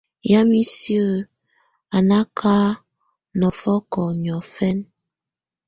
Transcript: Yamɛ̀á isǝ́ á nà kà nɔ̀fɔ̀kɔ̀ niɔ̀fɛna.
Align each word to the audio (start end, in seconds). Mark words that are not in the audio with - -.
Yamɛ̀á 0.31 0.61
isǝ́ 0.63 1.25
á 1.95 1.97
nà 2.07 2.17
kà 2.37 2.55
nɔ̀fɔ̀kɔ̀ 3.39 4.07
niɔ̀fɛna. 4.21 4.83